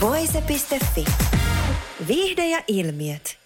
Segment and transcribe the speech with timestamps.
[0.00, 1.04] Voise.fi.
[2.08, 3.38] Viihde ja ilmiöt.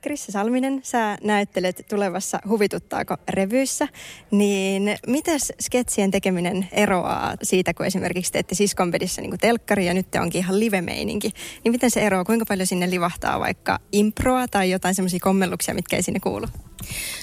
[0.00, 3.88] Krissa Salminen, sä näyttelet tulevassa Huvituttaako revyissä,
[4.30, 10.20] niin miten sketsien tekeminen eroaa siitä, kun esimerkiksi teette siskonpedissä niin telkkari ja nyt te
[10.20, 11.30] onkin ihan live-meininki,
[11.64, 15.96] niin miten se eroaa, kuinka paljon sinne livahtaa vaikka improa tai jotain semmoisia kommelluksia, mitkä
[15.96, 16.46] ei sinne kuulu?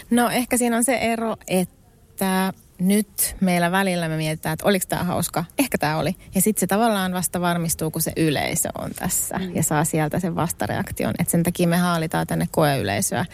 [0.10, 5.04] No ehkä siinä on se ero, että nyt meillä välillä me mietitään, että oliko tämä
[5.04, 5.46] hauska.
[5.60, 6.16] Ehkä tämä oli.
[6.36, 9.56] Ja sitten se tavallaan vasta varmistuu, kun se yleisö on tässä mm.
[9.56, 11.14] ja saa sieltä sen vastareaktion.
[11.20, 13.26] Että sen takia me haalitaan tänne koeyleisöä,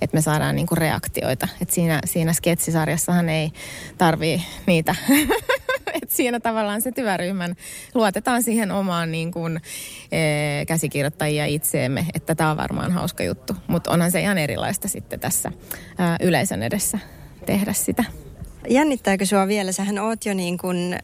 [0.00, 1.48] että me saadaan niinku reaktioita.
[1.60, 3.52] Että siinä, siinä sketsisarjassahan ei
[3.98, 4.94] tarvii niitä.
[6.02, 7.56] Et siinä tavallaan se työryhmän
[7.94, 9.60] luotetaan siihen omaan niin kuin,
[10.12, 10.20] e,
[10.66, 13.56] käsikirjoittajia itseemme, että tämä on varmaan hauska juttu.
[13.66, 15.52] Mutta onhan se ihan erilaista sitten tässä
[15.98, 16.98] ää, yleisön edessä
[17.46, 18.04] tehdä sitä.
[18.68, 19.72] Jännittääkö sinua vielä?
[19.72, 20.98] Sähän oot jo niin kuin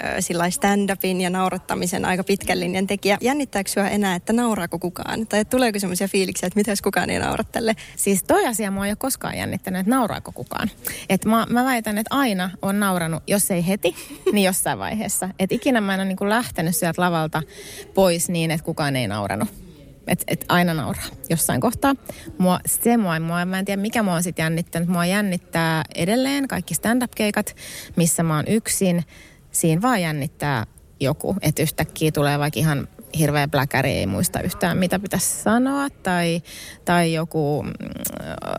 [0.51, 3.19] stand-upin ja naurattamisen aika pitkän linjan tekijä.
[3.21, 5.27] Jännittääkö sinua enää, että nauraako kukaan?
[5.27, 7.77] Tai tuleeko semmoisia fiiliksiä, että mitäs kukaan ei naura tälle?
[7.97, 10.71] Siis toi asia mua ei ole koskaan jännittänyt, että nauraako kukaan.
[11.09, 13.95] Et mä, mä väitän, että aina on nauranut, jos ei heti,
[14.33, 15.29] niin jossain vaiheessa.
[15.39, 17.43] Et ikinä mä en ole niin kuin lähtenyt sieltä lavalta
[17.95, 19.49] pois niin, että kukaan ei nauranut
[20.09, 21.95] että et aina nauraa jossain kohtaa.
[22.39, 24.89] Mua, se mua, mua, mä en tiedä mikä mua on sitten jännittänyt.
[24.89, 27.57] Mua jännittää edelleen kaikki stand-up-keikat,
[27.97, 29.05] missä mä oon yksin.
[29.51, 30.67] Siinä vaan jännittää
[31.01, 36.43] joku, että yhtäkkiä tulee vaikka ihan hirveä bläkäri, ei muista yhtään mitä pitäisi sanoa, tai,
[36.85, 37.73] tai joku mm,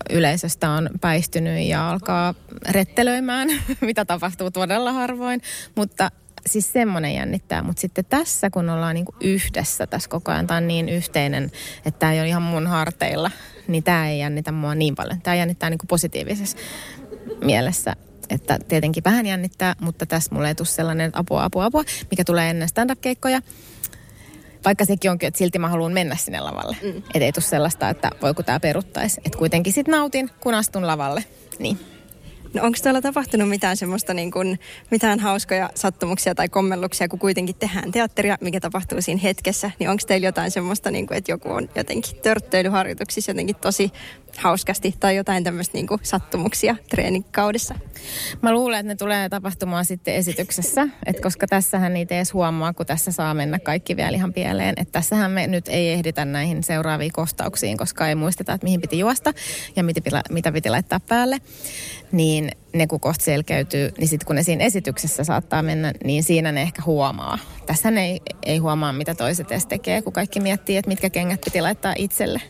[0.09, 2.35] yleisöstä on päistynyt ja alkaa
[2.69, 3.49] rettelöimään,
[3.81, 5.41] mitä tapahtuu todella harvoin,
[5.75, 6.11] mutta
[6.45, 10.67] siis semmoinen jännittää, mutta sitten tässä kun ollaan niinku yhdessä tässä koko ajan, tämä on
[10.67, 11.51] niin yhteinen,
[11.85, 13.31] että tämä ei ole ihan mun harteilla,
[13.67, 15.21] niin tämä ei jännitä mua niin paljon.
[15.21, 16.57] Tämä jännittää niinku positiivisessa
[17.41, 17.95] mielessä
[18.29, 22.23] että tietenkin vähän jännittää, mutta tässä mulle ei tule sellainen, että apua, apua, apua, mikä
[22.23, 23.41] tulee ennen stand-up-keikkoja.
[24.65, 26.77] Vaikka sekin onkin, että silti mä haluan mennä sinne lavalle.
[26.81, 26.97] Mm.
[26.97, 29.21] Että ei tule sellaista, että voiko tämä peruttaisi.
[29.25, 31.23] Että kuitenkin sitten nautin, kun astun lavalle.
[31.59, 31.79] Niin.
[32.53, 34.59] No onko täällä tapahtunut mitään semmoista niin kuin,
[34.91, 40.03] mitään hauskoja sattumuksia tai kommelluksia, kun kuitenkin tehdään teatteria, mikä tapahtuu siinä hetkessä, niin onko
[40.07, 43.91] teillä jotain semmoista, niin kuin, että joku on jotenkin törtteilyharjoituksissa jotenkin tosi
[44.37, 47.75] hauskasti tai jotain tämmöistä niin kuin sattumuksia treenikaudessa?
[48.41, 52.85] Mä luulen, että ne tulee tapahtumaan sitten esityksessä, että koska tässähän niitä edes huomaa, kun
[52.85, 54.73] tässä saa mennä kaikki vielä ihan pieleen.
[54.77, 58.99] Että tässähän me nyt ei ehditä näihin seuraaviin kostauksiin, koska ei muisteta, että mihin piti
[58.99, 59.33] juosta
[59.75, 61.37] ja mitä, mitä piti laittaa päälle.
[62.11, 66.51] Niin ne kun kohta selkeytyy, niin sitten kun ne siinä esityksessä saattaa mennä, niin siinä
[66.51, 67.37] ne ehkä huomaa.
[67.65, 71.41] Tässä ne ei, ei huomaa, mitä toiset edes tekee, kun kaikki miettii, että mitkä kengät
[71.45, 72.41] piti laittaa itselle.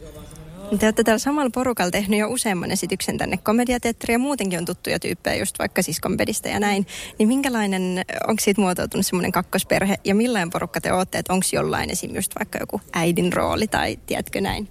[0.78, 5.00] Te olette täällä samalla porukalla tehnyt jo useamman esityksen tänne komediateatteriin ja muutenkin on tuttuja
[5.00, 6.88] tyyppejä just vaikka siskonpedistä ja näin.
[7.20, 11.90] Niin minkälainen, onko siitä muotoutunut semmoinen kakkosperhe ja millainen porukka te olette, että onko jollain
[11.90, 12.16] esim.
[12.16, 14.70] just vaikka joku äidin rooli tai tiedätkö näin?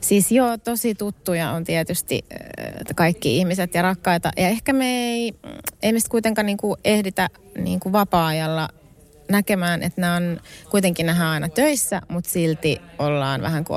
[0.00, 2.24] Siis joo, tosi tuttuja on tietysti
[2.94, 4.30] kaikki ihmiset ja rakkaita.
[4.36, 5.34] Ja ehkä me ei,
[5.82, 7.28] ei mistä kuitenkaan niinku ehditä
[7.58, 8.68] niinku vapaa-ajalla
[9.30, 13.76] näkemään, että nämä on kuitenkin nähdään aina töissä, mutta silti ollaan vähän kuin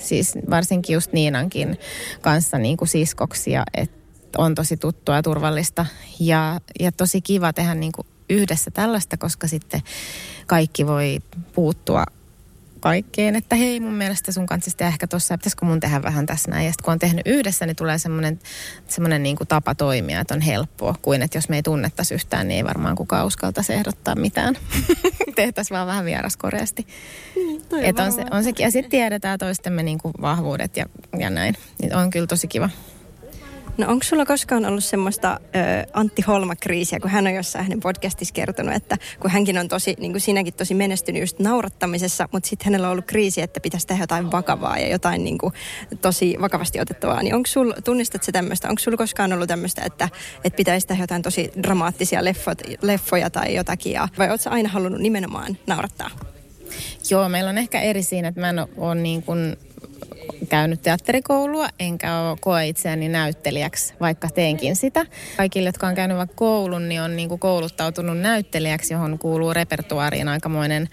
[0.00, 1.78] siis varsinkin just Niinankin
[2.20, 4.00] kanssa niin kuin siskoksia, että
[4.38, 5.86] on tosi tuttua ja turvallista.
[6.20, 9.82] Ja, ja tosi kiva tehdä niin kuin yhdessä tällaista, koska sitten
[10.46, 11.18] kaikki voi
[11.54, 12.04] puuttua
[12.80, 16.50] kaikkeen, että hei mun mielestä sun kanssa sitten ehkä tuossa, pitäisikö mun tehdä vähän tässä
[16.50, 16.64] näin.
[16.64, 18.38] Ja sitten kun on tehnyt yhdessä, niin tulee semmoinen,
[18.88, 22.48] semmoinen niin kuin tapa toimia, että on helppoa, kuin että jos me ei tunnettaisi yhtään,
[22.48, 24.56] niin ei varmaan kukaan uskaltaisi ehdottaa mitään.
[25.36, 26.86] Tehtäisiin vaan vähän vieraskoreasti.
[27.36, 28.64] Mm, että on, se, on sekin.
[28.64, 30.86] Ja sitten tiedetään toistemme niin kuin vahvuudet ja,
[31.18, 31.56] ja näin.
[31.82, 32.70] Niin on kyllä tosi kiva.
[33.80, 38.34] No onko sulla koskaan ollut semmoista ö, Antti Holma-kriisiä, kun hän on jossain hänen podcastissa
[38.34, 42.64] kertonut, että kun hänkin on tosi, niin kuin sinäkin tosi menestynyt just naurattamisessa, mutta sitten
[42.64, 45.52] hänellä on ollut kriisi, että pitäisi tehdä jotain vakavaa ja jotain niin kuin,
[46.00, 47.22] tosi vakavasti otettavaa.
[47.22, 50.08] Niin onko sul, tunnistat se tämmöistä, onko sulla koskaan ollut tämmöistä, että,
[50.44, 55.00] että pitäisi tehdä jotain tosi dramaattisia leffot, leffoja tai jotakin, ja, vai oletko aina halunnut
[55.00, 56.10] nimenomaan naurattaa?
[57.10, 59.56] Joo, meillä on ehkä eri siinä, että mä en ole niin kuin
[60.50, 65.06] käynyt teatterikoulua, enkä ole koe itseäni näyttelijäksi, vaikka teenkin sitä.
[65.36, 70.28] Kaikille, jotka on käynyt vaikka koulun, niin on niin kuin kouluttautunut näyttelijäksi, johon kuuluu repertuaariin
[70.28, 70.88] aikamoinen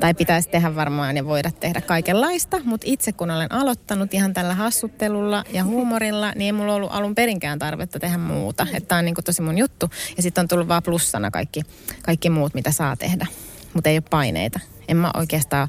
[0.00, 4.54] tai pitäisi tehdä varmaan ja voida tehdä kaikenlaista, mutta itse kun olen aloittanut ihan tällä
[4.54, 8.66] hassuttelulla ja huumorilla, niin ei mulla ollut alun perinkään tarvetta tehdä muuta.
[8.74, 11.62] Että tämä on niin tosi mun juttu ja sitten on tullut vaan plussana kaikki,
[12.02, 13.26] kaikki muut, mitä saa tehdä,
[13.74, 14.60] mutta ei ole paineita.
[14.88, 15.68] En mä oikeastaan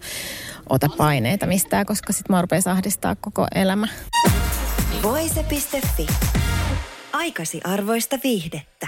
[0.70, 3.88] ota paineita mistään, koska sit mä rupean ahdistaa koko elämä.
[5.04, 6.08] Voise.fi.
[7.14, 8.88] Aikasi arvoista viihdettä.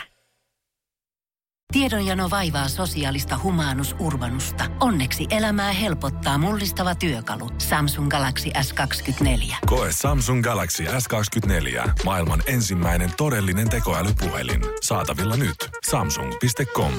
[1.72, 4.64] Tiedonjano vaivaa sosiaalista humanus urbanusta.
[4.80, 7.50] Onneksi elämää helpottaa mullistava työkalu.
[7.58, 9.56] Samsung Galaxy S24.
[9.66, 11.90] Koe Samsung Galaxy S24.
[12.06, 14.62] Maailman ensimmäinen todellinen tekoälypuhelin.
[14.82, 15.70] Saatavilla nyt.
[15.90, 16.94] Samsung.com.